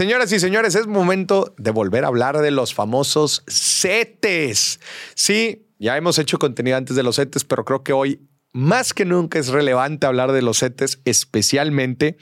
Señoras 0.00 0.32
y 0.32 0.40
señores, 0.40 0.76
es 0.76 0.86
momento 0.86 1.54
de 1.58 1.72
volver 1.72 2.04
a 2.04 2.08
hablar 2.08 2.38
de 2.38 2.50
los 2.50 2.72
famosos 2.72 3.44
CETES. 3.46 4.80
Sí, 5.14 5.68
ya 5.78 5.94
hemos 5.98 6.18
hecho 6.18 6.38
contenido 6.38 6.78
antes 6.78 6.96
de 6.96 7.02
los 7.02 7.16
CETES, 7.16 7.44
pero 7.44 7.66
creo 7.66 7.84
que 7.84 7.92
hoy 7.92 8.26
más 8.54 8.94
que 8.94 9.04
nunca 9.04 9.38
es 9.38 9.48
relevante 9.48 10.06
hablar 10.06 10.32
de 10.32 10.40
los 10.40 10.60
CETES, 10.60 11.02
especialmente 11.04 12.16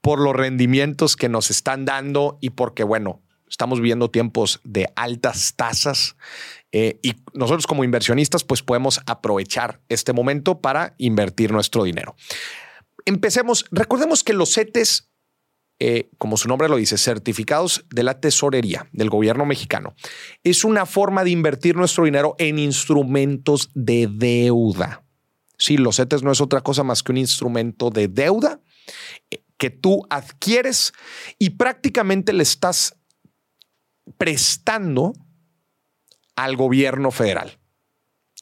por 0.00 0.20
los 0.20 0.36
rendimientos 0.36 1.16
que 1.16 1.28
nos 1.28 1.50
están 1.50 1.84
dando 1.84 2.38
y 2.40 2.50
porque, 2.50 2.84
bueno, 2.84 3.20
estamos 3.48 3.80
viviendo 3.80 4.12
tiempos 4.12 4.60
de 4.62 4.92
altas 4.94 5.54
tasas 5.56 6.14
eh, 6.70 7.00
y 7.02 7.14
nosotros 7.32 7.66
como 7.66 7.82
inversionistas 7.82 8.44
pues 8.44 8.62
podemos 8.62 9.00
aprovechar 9.06 9.80
este 9.88 10.12
momento 10.12 10.60
para 10.60 10.94
invertir 10.98 11.50
nuestro 11.50 11.82
dinero. 11.82 12.14
Empecemos, 13.06 13.64
recordemos 13.72 14.22
que 14.22 14.34
los 14.34 14.54
CETES, 14.54 15.10
eh, 15.80 16.08
como 16.18 16.36
su 16.36 16.48
nombre 16.48 16.68
lo 16.68 16.76
dice, 16.76 16.96
certificados 16.96 17.84
de 17.90 18.04
la 18.04 18.20
tesorería 18.20 18.88
del 18.92 19.10
gobierno 19.10 19.44
mexicano, 19.44 19.94
es 20.44 20.64
una 20.64 20.86
forma 20.86 21.24
de 21.24 21.30
invertir 21.30 21.76
nuestro 21.76 22.04
dinero 22.04 22.36
en 22.38 22.58
instrumentos 22.58 23.70
de 23.74 24.08
deuda. 24.10 25.04
Sí, 25.58 25.76
los 25.76 25.96
CETES 25.96 26.22
no 26.22 26.32
es 26.32 26.40
otra 26.40 26.60
cosa 26.60 26.82
más 26.84 27.02
que 27.02 27.12
un 27.12 27.18
instrumento 27.18 27.90
de 27.90 28.08
deuda 28.08 28.60
eh, 29.30 29.42
que 29.56 29.70
tú 29.70 30.02
adquieres 30.10 30.92
y 31.38 31.50
prácticamente 31.50 32.32
le 32.32 32.42
estás 32.42 32.96
prestando 34.16 35.12
al 36.36 36.56
gobierno 36.56 37.10
federal. 37.10 37.58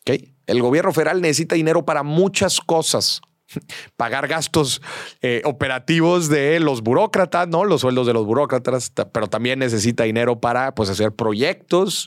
El 0.04 0.60
gobierno 0.60 0.92
federal 0.92 1.20
necesita 1.20 1.54
dinero 1.54 1.84
para 1.84 2.02
muchas 2.02 2.60
cosas. 2.60 3.20
Pagar 3.96 4.28
gastos 4.28 4.82
eh, 5.20 5.42
operativos 5.44 6.28
de 6.28 6.60
los 6.60 6.82
burócratas, 6.82 7.48
¿no? 7.48 7.64
Los 7.64 7.82
sueldos 7.82 8.06
de 8.06 8.12
los 8.12 8.26
burócratas, 8.26 8.92
pero 9.12 9.28
también 9.28 9.58
necesita 9.58 10.04
dinero 10.04 10.40
para 10.40 10.74
pues, 10.74 10.88
hacer 10.88 11.12
proyectos, 11.12 12.06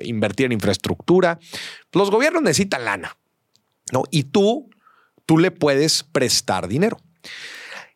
invertir 0.00 0.46
en 0.46 0.52
infraestructura. 0.52 1.38
Los 1.92 2.10
gobiernos 2.10 2.42
necesitan 2.42 2.84
lana. 2.84 3.16
¿no? 3.92 4.04
Y 4.10 4.24
tú, 4.24 4.70
tú 5.26 5.38
le 5.38 5.50
puedes 5.50 6.02
prestar 6.02 6.66
dinero. 6.66 6.98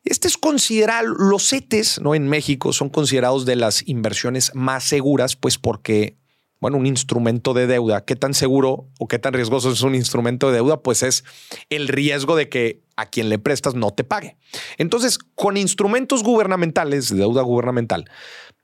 Este 0.05 0.29
es 0.29 0.39
considerado, 0.39 1.09
los 1.09 1.49
CETES, 1.49 2.01
¿no? 2.01 2.15
En 2.15 2.29
México 2.29 2.73
son 2.73 2.91
considerados 2.91 3.45
de 3.45 3.57
las 3.57 3.87
inversiones 3.89 4.53
más 4.55 4.85
seguras, 4.85 5.35
pues 5.35 5.59
porque, 5.59 6.17
bueno, 6.61 6.79
un 6.79 6.87
instrumento 6.87 7.55
de 7.55 7.67
deuda, 7.67 8.05
¿qué 8.05 8.17
tan 8.17 8.35
seguro 8.35 8.89
o 8.99 9.09
qué 9.09 9.19
tan 9.19 9.35
riesgoso 9.35 9.71
es 9.71 9.83
un 9.83 9.95
instrumento 9.95 10.49
de 10.49 10.55
deuda? 10.55 10.83
Pues 10.83 11.03
es 11.03 11.25
el 11.69 11.89
riesgo 11.89 12.37
de 12.37 12.49
que 12.49 12.83
a 12.97 13.07
quien 13.07 13.29
le 13.29 13.39
prestas 13.39 13.75
no 13.75 13.93
te 13.93 14.05
pague. 14.05 14.37
Entonces, 14.79 15.19
con 15.19 15.57
instrumentos 15.57 16.23
gubernamentales, 16.23 17.11
de 17.11 17.19
deuda 17.19 17.43
gubernamental, 17.43 18.11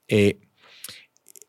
eh, 0.09 0.41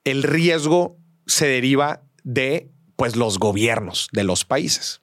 el 0.03 0.23
riesgo 0.23 0.97
se 1.25 1.47
deriva 1.47 2.03
de, 2.23 2.69
pues, 2.97 3.15
los 3.15 3.39
gobiernos 3.39 4.09
de 4.11 4.25
los 4.25 4.43
países. 4.43 5.01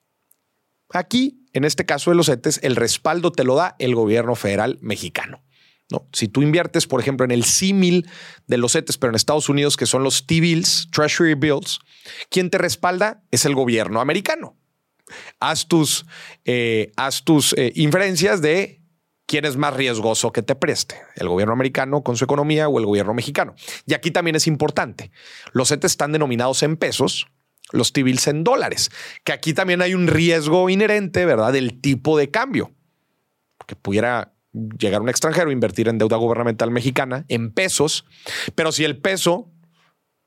Aquí, 0.93 1.47
en 1.53 1.65
este 1.65 1.87
caso 1.87 2.11
de 2.11 2.17
los 2.17 2.27
CETES, 2.27 2.61
el 2.63 2.77
respaldo 2.77 3.33
te 3.33 3.45
lo 3.45 3.55
da 3.55 3.77
el 3.79 3.95
gobierno 3.95 4.35
federal 4.35 4.79
mexicano. 4.83 5.43
¿No? 5.91 6.07
Si 6.13 6.29
tú 6.29 6.43
inviertes, 6.43 6.87
por 6.87 7.01
ejemplo, 7.01 7.25
en 7.25 7.31
el 7.31 7.45
símil 7.45 8.09
de 8.47 8.59
los 8.59 8.73
CETES, 8.73 8.99
pero 8.99 9.11
en 9.11 9.17
Estados 9.17 9.49
Unidos, 9.49 9.77
que 9.77 9.87
son 9.87 10.03
los 10.03 10.27
T-bills, 10.27 10.89
Treasury 10.93 11.35
Bills, 11.35 11.81
quien 12.29 12.51
te 12.51 12.59
respalda 12.59 13.23
es 13.31 13.45
el 13.45 13.55
gobierno 13.55 14.01
americano. 14.01 14.57
Haz 15.41 15.67
tus, 15.67 16.07
eh, 16.45 16.93
haz 16.97 17.25
tus 17.25 17.53
eh, 17.55 17.73
inferencias 17.75 18.41
de 18.41 18.81
quién 19.27 19.45
es 19.45 19.57
más 19.57 19.75
riesgoso 19.75 20.33
que 20.33 20.43
te 20.43 20.55
preste, 20.55 21.01
el 21.15 21.29
gobierno 21.29 21.53
americano 21.53 22.03
con 22.03 22.17
su 22.17 22.25
economía 22.25 22.69
o 22.69 22.79
el 22.79 22.87
gobierno 22.87 23.15
mexicano. 23.15 23.55
Y 23.87 23.95
aquí 23.95 24.11
también 24.11 24.37
es 24.37 24.47
importante, 24.47 25.11
los 25.53 25.69
CETES 25.69 25.93
están 25.93 26.13
denominados 26.13 26.63
en 26.63 26.77
pesos, 26.77 27.29
los 27.73 27.93
T-bills 27.93 28.27
en 28.27 28.43
dólares, 28.43 28.91
que 29.23 29.33
aquí 29.33 29.55
también 29.55 29.83
hay 29.83 29.95
un 29.95 30.09
riesgo 30.09 30.69
inherente, 30.69 31.25
¿verdad? 31.25 31.53
Del 31.53 31.81
tipo 31.81 32.19
de 32.19 32.31
cambio, 32.31 32.73
que 33.67 33.77
pudiera 33.77 34.33
llegar 34.53 35.01
un 35.01 35.09
extranjero 35.09 35.51
invertir 35.51 35.89
en 35.89 35.99
deuda 35.99 36.17
gubernamental 36.17 36.71
mexicana 36.71 37.25
en 37.29 37.53
pesos, 37.53 38.05
pero 38.55 38.73
si 38.73 38.85
el 38.85 38.99
peso 38.99 39.51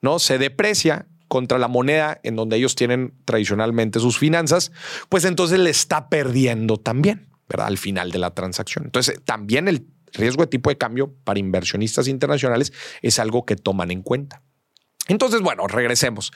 no 0.02 0.20
se 0.20 0.38
deprecia 0.38 1.08
contra 1.28 1.58
la 1.58 1.68
moneda 1.68 2.20
en 2.24 2.36
donde 2.36 2.58
ellos 2.58 2.76
tienen 2.76 3.14
tradicionalmente 3.26 4.00
sus 4.00 4.18
finanzas, 4.18 4.72
pues 5.10 5.26
entonces 5.26 5.60
le 5.60 5.70
está 5.70 6.10
perdiendo 6.10 6.78
también, 6.78 7.30
¿verdad? 7.50 7.68
Al 7.68 7.78
final 7.78 8.12
de 8.12 8.20
la 8.20 8.34
transacción. 8.34 8.86
Entonces, 8.86 9.20
también 9.26 9.68
el 9.68 9.88
riesgo 10.14 10.44
de 10.44 10.48
tipo 10.48 10.70
de 10.70 10.78
cambio 10.78 11.16
para 11.24 11.40
inversionistas 11.40 12.08
internacionales 12.08 12.72
es 13.02 13.18
algo 13.20 13.46
que 13.46 13.56
toman 13.56 13.92
en 13.92 14.04
cuenta. 14.04 14.44
Entonces, 15.08 15.42
bueno, 15.42 15.68
regresemos. 15.68 16.32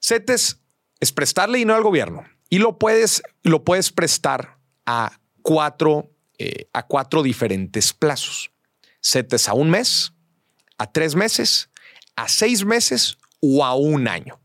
CETES 0.00 0.60
es 1.00 1.12
prestarle 1.12 1.58
dinero 1.58 1.76
al 1.76 1.84
gobierno 1.84 2.24
y 2.50 2.58
lo 2.58 2.78
puedes, 2.78 3.22
lo 3.42 3.64
puedes 3.64 3.92
prestar 3.92 4.58
a 4.84 5.20
cuatro, 5.42 6.10
eh, 6.38 6.68
a 6.72 6.86
cuatro 6.86 7.22
diferentes 7.22 7.92
plazos. 7.92 8.50
CETES 9.00 9.48
a 9.48 9.54
un 9.54 9.70
mes, 9.70 10.12
a 10.78 10.90
tres 10.90 11.14
meses, 11.14 11.70
a 12.16 12.28
seis 12.28 12.64
meses 12.64 13.18
o 13.40 13.64
a 13.64 13.74
un 13.74 14.08
año. 14.08 14.40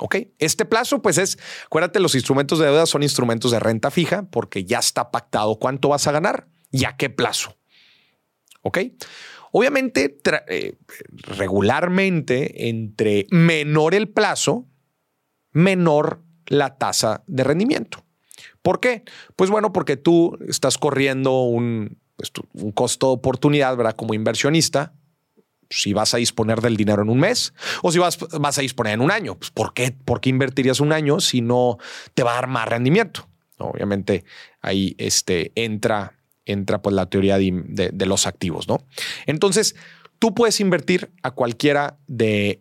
Ok, 0.00 0.16
este 0.38 0.64
plazo, 0.64 1.02
pues 1.02 1.18
es, 1.18 1.38
acuérdate, 1.66 1.98
los 1.98 2.14
instrumentos 2.14 2.58
de 2.58 2.66
deuda 2.66 2.86
son 2.86 3.02
instrumentos 3.02 3.50
de 3.50 3.58
renta 3.58 3.90
fija 3.90 4.22
porque 4.30 4.64
ya 4.64 4.78
está 4.78 5.10
pactado 5.10 5.58
cuánto 5.58 5.88
vas 5.88 6.06
a 6.06 6.12
ganar 6.12 6.46
y 6.70 6.84
a 6.84 6.96
qué 6.96 7.10
plazo. 7.10 7.56
Ok, 8.62 8.78
obviamente, 9.50 10.20
eh, 10.48 10.76
regularmente, 11.10 12.68
entre 12.68 13.26
menor 13.30 13.94
el 13.94 14.08
plazo, 14.08 14.68
menor 15.52 16.22
la 16.46 16.78
tasa 16.78 17.24
de 17.26 17.44
rendimiento. 17.44 18.04
¿Por 18.62 18.80
qué? 18.80 19.04
Pues 19.36 19.50
bueno, 19.50 19.72
porque 19.72 19.96
tú 19.96 20.38
estás 20.48 20.78
corriendo 20.78 21.42
un, 21.42 21.98
pues, 22.16 22.32
un 22.54 22.72
costo 22.72 23.08
de 23.08 23.12
oportunidad, 23.14 23.76
¿verdad? 23.76 23.94
Como 23.94 24.14
inversionista, 24.14 24.92
si 25.70 25.92
vas 25.92 26.14
a 26.14 26.18
disponer 26.18 26.60
del 26.60 26.76
dinero 26.76 27.02
en 27.02 27.10
un 27.10 27.20
mes 27.20 27.52
o 27.82 27.92
si 27.92 27.98
vas, 27.98 28.18
a 28.58 28.60
disponer 28.60 28.94
en 28.94 29.00
un 29.00 29.10
año. 29.10 29.36
Pues 29.36 29.50
¿por, 29.50 29.72
qué? 29.74 29.92
¿Por 29.92 30.20
qué 30.20 30.30
invertirías 30.30 30.80
un 30.80 30.92
año 30.92 31.20
si 31.20 31.40
no 31.40 31.78
te 32.14 32.22
va 32.22 32.32
a 32.32 32.34
dar 32.34 32.46
más 32.48 32.68
rendimiento? 32.68 33.28
Obviamente 33.58 34.24
ahí 34.62 34.94
este, 34.98 35.52
entra, 35.54 36.18
entra 36.44 36.80
pues 36.80 36.94
la 36.94 37.06
teoría 37.06 37.38
de, 37.38 38.06
los 38.06 38.26
activos, 38.26 38.68
¿no? 38.68 38.84
Entonces, 39.26 39.76
tú 40.18 40.34
puedes 40.34 40.60
invertir 40.60 41.10
a 41.22 41.32
cualquiera 41.32 41.98
de 42.06 42.58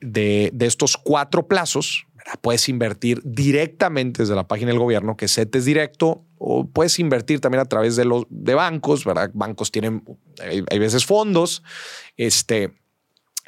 estos 0.60 0.98
cuatro 0.98 1.48
plazos, 1.48 2.08
Puedes 2.42 2.68
invertir 2.68 3.22
directamente 3.24 4.24
desde 4.24 4.36
la 4.36 4.48
página 4.48 4.72
del 4.72 4.80
gobierno, 4.80 5.16
que 5.16 5.28
CETES 5.28 5.66
directo, 5.66 6.26
o 6.38 6.68
puedes 6.68 7.00
invertir 7.00 7.40
también 7.40 7.62
a 7.62 7.66
través 7.66 7.96
de 7.96 8.06
los 8.06 8.26
de 8.30 8.54
bancos, 8.54 9.06
¿verdad? 9.06 9.32
Bancos 9.34 9.72
tienen, 9.72 10.04
hay, 10.42 10.80
veces 10.80 11.06
fondos, 11.06 11.64
este, 12.18 12.74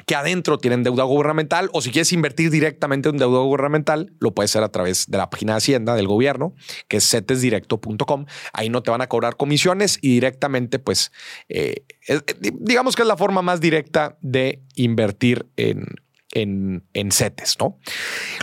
que 0.06 0.14
adentro 0.14 0.56
tienen 0.58 0.82
deuda 0.82 1.04
gubernamental, 1.04 1.68
o 1.72 1.82
si 1.82 1.90
quieres 1.90 2.12
invertir 2.12 2.50
directamente 2.50 3.10
en 3.10 3.18
deuda 3.18 3.40
gubernamental, 3.40 4.14
lo 4.18 4.34
puedes 4.34 4.50
hacer 4.52 4.64
a 4.64 4.72
través 4.72 5.06
de 5.08 5.18
la 5.18 5.28
página 5.28 5.52
de 5.52 5.58
Hacienda 5.58 5.94
del 5.94 6.08
gobierno, 6.08 6.54
que 6.88 6.96
es 6.96 7.10
cetesdirecto.com. 7.10 8.26
Ahí 8.54 8.70
no 8.70 8.82
te 8.82 8.90
van 8.90 9.02
a 9.02 9.08
cobrar 9.08 9.36
comisiones 9.36 9.98
y 10.00 10.14
directamente, 10.14 10.78
pues, 10.78 11.12
eh, 11.50 11.84
digamos 12.54 12.96
que 12.96 13.02
es 13.02 13.08
la 13.08 13.16
forma 13.18 13.42
más 13.42 13.60
directa 13.60 14.16
de 14.22 14.62
invertir 14.74 15.46
en, 15.56 15.84
en, 16.32 16.84
en 16.94 17.10
¿no? 17.58 17.78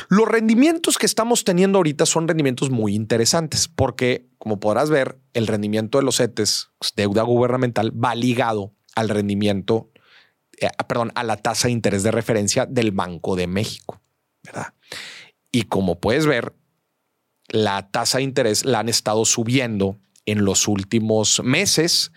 Los 0.09 0.27
rendimientos 0.27 0.97
que 0.97 1.05
estamos 1.05 1.43
teniendo 1.43 1.79
ahorita 1.79 2.05
son 2.05 2.27
rendimientos 2.27 2.69
muy 2.69 2.95
interesantes 2.95 3.67
porque, 3.67 4.27
como 4.37 4.59
podrás 4.59 4.89
ver, 4.89 5.19
el 5.33 5.47
rendimiento 5.47 5.97
de 5.97 6.03
los 6.03 6.17
CETES, 6.17 6.71
pues, 6.77 6.93
deuda 6.95 7.23
gubernamental, 7.23 7.91
va 7.91 8.15
ligado 8.15 8.73
al 8.95 9.09
rendimiento, 9.09 9.91
eh, 10.59 10.69
perdón, 10.87 11.11
a 11.15 11.23
la 11.23 11.37
tasa 11.37 11.67
de 11.67 11.73
interés 11.73 12.03
de 12.03 12.11
referencia 12.11 12.65
del 12.65 12.91
Banco 12.91 13.35
de 13.35 13.47
México, 13.47 14.01
¿verdad? 14.43 14.73
Y 15.51 15.63
como 15.63 15.99
puedes 15.99 16.25
ver, 16.25 16.53
la 17.49 17.89
tasa 17.89 18.17
de 18.17 18.25
interés 18.25 18.65
la 18.65 18.79
han 18.79 18.89
estado 18.89 19.23
subiendo 19.23 19.99
en 20.25 20.43
los 20.43 20.67
últimos 20.67 21.41
meses 21.43 22.11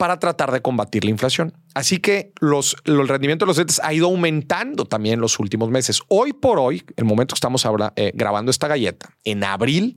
para 0.00 0.18
tratar 0.18 0.50
de 0.50 0.62
combatir 0.62 1.04
la 1.04 1.10
inflación. 1.10 1.52
Así 1.74 1.98
que 1.98 2.32
los, 2.40 2.74
el 2.86 3.06
rendimiento 3.06 3.44
de 3.44 3.48
los 3.48 3.58
CETES 3.58 3.82
ha 3.84 3.92
ido 3.92 4.06
aumentando 4.06 4.86
también 4.86 5.16
en 5.16 5.20
los 5.20 5.38
últimos 5.38 5.68
meses. 5.68 6.00
Hoy 6.08 6.32
por 6.32 6.58
hoy, 6.58 6.82
el 6.96 7.04
momento 7.04 7.34
que 7.34 7.36
estamos 7.36 7.66
ahora, 7.66 7.92
eh, 7.96 8.10
grabando 8.14 8.50
esta 8.50 8.66
galleta, 8.66 9.14
en 9.24 9.44
abril 9.44 9.96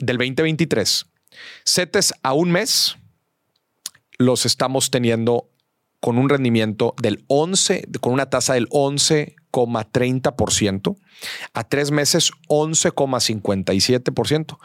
del 0.00 0.18
2023, 0.18 1.06
CETES 1.64 2.12
a 2.24 2.32
un 2.32 2.50
mes 2.50 2.96
los 4.18 4.44
estamos 4.44 4.90
teniendo 4.90 5.48
con 6.00 6.18
un 6.18 6.28
rendimiento 6.28 6.96
del 7.00 7.24
11, 7.28 7.86
con 8.00 8.12
una 8.12 8.30
tasa 8.30 8.54
del 8.54 8.68
11,30%, 8.70 10.96
a 11.54 11.68
tres 11.68 11.92
meses 11.92 12.32
11,57%, 12.48 14.58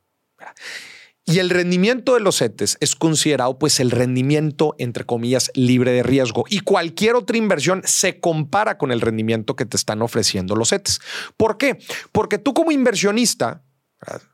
Y 1.25 1.39
el 1.39 1.49
rendimiento 1.49 2.15
de 2.15 2.19
los 2.19 2.39
CETES 2.39 2.77
es 2.81 2.95
considerado 2.95 3.57
pues 3.57 3.79
el 3.79 3.91
rendimiento, 3.91 4.75
entre 4.77 5.05
comillas, 5.05 5.51
libre 5.55 5.91
de 5.91 6.03
riesgo. 6.03 6.43
Y 6.49 6.59
cualquier 6.59 7.15
otra 7.15 7.37
inversión 7.37 7.81
se 7.85 8.19
compara 8.19 8.77
con 8.77 8.91
el 8.91 8.99
rendimiento 8.99 9.55
que 9.55 9.65
te 9.65 9.77
están 9.77 10.01
ofreciendo 10.01 10.55
los 10.55 10.69
CETES. 10.69 10.99
¿Por 11.37 11.57
qué? 11.57 11.77
Porque 12.11 12.39
tú 12.39 12.53
como 12.53 12.71
inversionista, 12.71 13.63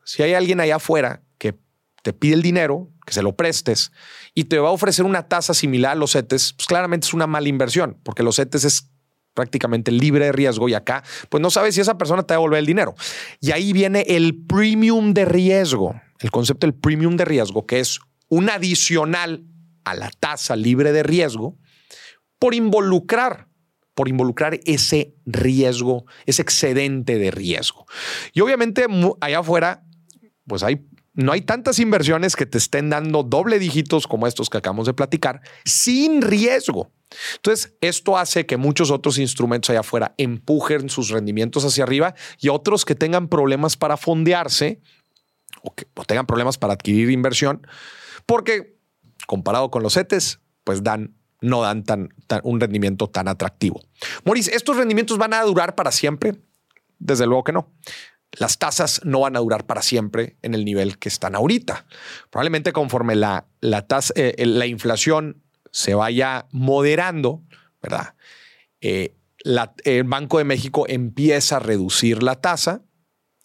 si 0.03 0.23
hay 0.23 0.33
alguien 0.33 0.59
allá 0.59 0.77
afuera 0.77 1.21
que 1.37 1.59
te 2.01 2.11
pide 2.11 2.33
el 2.33 2.41
dinero, 2.41 2.89
que 3.05 3.13
se 3.13 3.21
lo 3.21 3.35
prestes 3.35 3.91
y 4.33 4.45
te 4.45 4.57
va 4.57 4.69
a 4.69 4.71
ofrecer 4.71 5.05
una 5.05 5.27
tasa 5.27 5.53
similar 5.53 5.91
a 5.91 5.95
los 5.95 6.13
CETES, 6.13 6.53
pues 6.53 6.65
claramente 6.65 7.05
es 7.05 7.13
una 7.13 7.27
mala 7.27 7.49
inversión, 7.49 7.99
porque 8.03 8.23
los 8.23 8.37
CETES 8.37 8.63
es 8.63 8.89
prácticamente 9.35 9.91
libre 9.91 10.25
de 10.25 10.31
riesgo 10.31 10.67
y 10.69 10.73
acá, 10.73 11.03
pues 11.29 11.39
no 11.39 11.51
sabes 11.51 11.75
si 11.75 11.81
esa 11.81 11.97
persona 11.99 12.23
te 12.23 12.35
va 12.35 12.43
a 12.43 12.57
el 12.57 12.65
dinero. 12.65 12.95
Y 13.39 13.51
ahí 13.51 13.73
viene 13.73 14.01
el 14.07 14.35
premium 14.47 15.13
de 15.13 15.25
riesgo, 15.25 15.95
el 16.19 16.31
concepto 16.31 16.67
del 16.67 16.75
premium 16.75 17.15
de 17.17 17.25
riesgo, 17.25 17.65
que 17.65 17.79
es 17.79 17.99
un 18.27 18.49
adicional 18.49 19.45
a 19.83 19.95
la 19.95 20.11
tasa 20.11 20.55
libre 20.55 20.91
de 20.91 21.03
riesgo 21.03 21.57
por 22.37 22.53
involucrar, 22.53 23.47
por 23.93 24.07
involucrar 24.07 24.59
ese 24.65 25.15
riesgo, 25.25 26.05
ese 26.25 26.41
excedente 26.41 27.17
de 27.17 27.31
riesgo. 27.31 27.85
Y 28.33 28.41
obviamente 28.41 28.85
allá 29.21 29.39
afuera, 29.39 29.83
pues 30.45 30.63
hay 30.63 30.85
no 31.19 31.33
hay 31.33 31.41
tantas 31.41 31.79
inversiones 31.79 32.37
que 32.37 32.45
te 32.45 32.57
estén 32.57 32.89
dando 32.89 33.23
doble 33.23 33.59
dígitos 33.59 34.07
como 34.07 34.25
estos 34.25 34.49
que 34.49 34.57
acabamos 34.57 34.85
de 34.85 34.93
platicar, 34.93 35.41
sin 35.65 36.21
riesgo. 36.21 36.93
Entonces, 37.35 37.75
esto 37.81 38.17
hace 38.17 38.45
que 38.45 38.55
muchos 38.55 38.89
otros 38.89 39.17
instrumentos 39.17 39.69
allá 39.69 39.81
afuera 39.81 40.13
empujen 40.17 40.89
sus 40.89 41.09
rendimientos 41.09 41.65
hacia 41.65 41.83
arriba 41.83 42.15
y 42.39 42.47
otros 42.47 42.85
que 42.85 42.95
tengan 42.95 43.27
problemas 43.27 43.75
para 43.75 43.97
fondearse 43.97 44.79
o 45.63 45.73
que 45.73 45.85
tengan 46.07 46.25
problemas 46.25 46.57
para 46.57 46.73
adquirir 46.73 47.09
inversión, 47.09 47.65
porque 48.25 48.77
comparado 49.27 49.71
con 49.71 49.83
los 49.83 49.93
CETES, 49.93 50.39
pues 50.63 50.83
dan 50.83 51.15
no 51.41 51.61
dan 51.61 51.83
tan, 51.83 52.09
un 52.43 52.59
rendimiento 52.59 53.07
tan 53.07 53.27
atractivo. 53.27 53.81
Maurice, 54.25 54.55
¿estos 54.55 54.77
rendimientos 54.77 55.17
van 55.17 55.33
a 55.33 55.41
durar 55.43 55.75
para 55.75 55.91
siempre? 55.91 56.35
Desde 56.97 57.25
luego 57.25 57.43
que 57.43 57.53
no. 57.53 57.71
Las 58.33 58.57
tasas 58.57 59.01
no 59.05 59.21
van 59.21 59.35
a 59.35 59.39
durar 59.39 59.65
para 59.65 59.81
siempre 59.81 60.37
en 60.41 60.53
el 60.53 60.65
nivel 60.65 60.99
que 60.99 61.09
están 61.09 61.35
ahorita. 61.35 61.85
Probablemente 62.29 62.73
conforme 62.73 63.15
la, 63.15 63.47
la, 63.61 63.87
tasa, 63.87 64.13
eh, 64.15 64.45
la 64.45 64.65
inflación 64.65 65.41
se 65.71 65.95
vaya 65.95 66.47
moderando, 66.51 67.41
¿verdad? 67.81 68.15
Eh, 68.81 69.15
el 69.85 70.03
Banco 70.03 70.37
de 70.37 70.43
México 70.43 70.85
empieza 70.87 71.55
a 71.55 71.59
reducir 71.59 72.21
la 72.21 72.35
tasa 72.35 72.83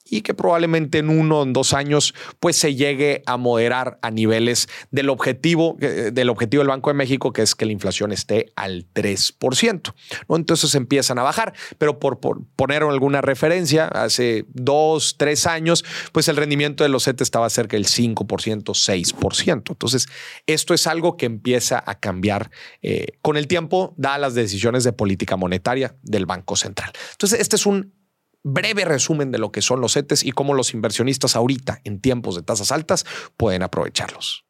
y 0.09 0.21
que 0.21 0.35
probablemente 0.35 0.99
en 0.99 1.09
uno 1.09 1.41
o 1.41 1.43
en 1.43 1.53
dos 1.53 1.73
años 1.73 2.15
pues 2.41 2.57
se 2.57 2.75
llegue 2.75 3.23
a 3.27 3.37
moderar 3.37 3.99
a 4.03 4.11
niveles 4.11 4.69
del 4.91 5.09
objetivo, 5.09 5.77
eh, 5.81 6.11
del 6.13 6.29
objetivo 6.29 6.61
del 6.61 6.69
Banco 6.69 6.91
de 6.91 6.95
México, 6.95 7.33
que 7.33 7.43
es 7.43 7.55
que 7.55 7.67
la 7.67 7.73
inflación 7.73 8.13
esté 8.13 8.53
al 8.57 8.87
3%. 8.93 9.95
¿no? 10.29 10.37
Entonces 10.37 10.75
empiezan 10.75 11.19
a 11.19 11.23
bajar, 11.23 11.55
pero 11.79 11.99
por, 11.99 12.19
poner 12.57 12.83
alguna 12.83 13.21
referencia, 13.23 13.87
hace 13.89 14.45
dos, 14.53 15.17
tres 15.17 15.47
años, 15.47 15.85
pues 16.13 16.29
el 16.29 16.37
rendimiento 16.37 16.85
de 16.85 16.91
los 16.91 17.05
CETES 17.05 17.27
estaba 17.27 17.49
cerca 17.51 17.77
del 17.77 17.87
5%, 17.87 18.25
6%. 18.65 19.71
Entonces, 19.71 20.07
esto 20.47 20.75
es 20.75 20.87
algo 20.87 21.17
que 21.17 21.27
empieza 21.27 21.83
a 21.85 21.99
cambiar 21.99 22.51
eh, 22.83 23.07
con 23.23 23.37
el 23.37 23.47
tiempo, 23.47 23.95
dadas 23.97 24.21
las 24.21 24.35
decisiones 24.35 24.85
de 24.85 24.93
política 24.93 25.37
monetaria 25.37 25.97
del 26.03 26.27
Banco 26.27 26.57
Central. 26.57 26.93
Entonces, 27.13 27.41
este 27.41 27.57
es 27.57 27.67
un 27.67 27.93
breve 28.45 28.85
resumen 28.85 29.33
de 29.33 29.39
lo 29.39 29.51
que 29.51 29.63
son 29.63 29.81
los 29.81 29.95
CETES 29.95 30.25
y 30.25 30.33
cómo 30.33 30.55
los 30.55 30.75
inversionistas 30.75 31.35
ahorita, 31.35 31.81
en 31.85 32.01
tiempos 32.01 32.37
de 32.37 32.43
tasas 32.43 32.71
altas, 32.71 33.05
pueden 33.37 33.63
aprovecharlos. 33.63 34.45